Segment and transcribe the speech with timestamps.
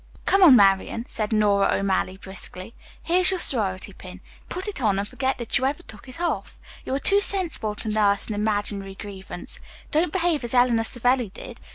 [0.25, 2.73] "Come on, Marian," said Nora O'Malley briskly.
[3.03, 4.19] "Here's your sorority pin.
[4.49, 6.57] Put it on and forget that you ever took it off.
[6.83, 9.59] You are too sensible to nurse an imaginary grievance.
[9.91, 11.59] Don't behave as Eleanor Savelli did.